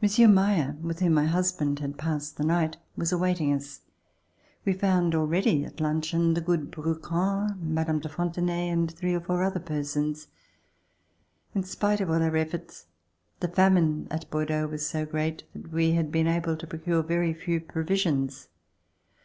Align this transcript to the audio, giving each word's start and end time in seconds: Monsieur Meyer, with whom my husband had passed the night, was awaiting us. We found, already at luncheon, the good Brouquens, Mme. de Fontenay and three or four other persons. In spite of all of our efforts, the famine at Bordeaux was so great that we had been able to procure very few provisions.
Monsieur 0.00 0.28
Meyer, 0.28 0.76
with 0.80 1.00
whom 1.00 1.14
my 1.14 1.24
husband 1.26 1.80
had 1.80 1.98
passed 1.98 2.36
the 2.36 2.44
night, 2.44 2.76
was 2.96 3.10
awaiting 3.10 3.52
us. 3.52 3.80
We 4.64 4.72
found, 4.72 5.12
already 5.12 5.64
at 5.64 5.80
luncheon, 5.80 6.34
the 6.34 6.40
good 6.40 6.70
Brouquens, 6.70 7.56
Mme. 7.58 7.98
de 7.98 8.08
Fontenay 8.08 8.68
and 8.68 8.88
three 8.88 9.12
or 9.12 9.20
four 9.20 9.42
other 9.42 9.58
persons. 9.58 10.28
In 11.52 11.64
spite 11.64 12.00
of 12.00 12.08
all 12.10 12.22
of 12.22 12.22
our 12.22 12.36
efforts, 12.36 12.86
the 13.40 13.48
famine 13.48 14.06
at 14.08 14.30
Bordeaux 14.30 14.68
was 14.68 14.86
so 14.86 15.04
great 15.04 15.42
that 15.52 15.72
we 15.72 15.94
had 15.94 16.12
been 16.12 16.28
able 16.28 16.56
to 16.58 16.66
procure 16.68 17.02
very 17.02 17.34
few 17.34 17.60
provisions. 17.60 18.46